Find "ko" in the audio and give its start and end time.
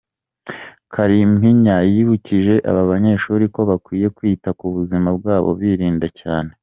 3.53-3.61